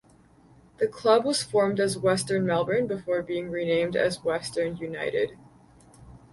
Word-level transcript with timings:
The 0.79 0.87
club 0.87 1.25
was 1.25 1.43
formed 1.43 1.79
as 1.79 1.95
Western 1.95 2.43
Melbourne 2.43 2.87
before 2.87 3.21
being 3.21 3.51
renamed 3.51 3.95
as 3.95 4.23
Western 4.23 4.77
United. 4.77 5.37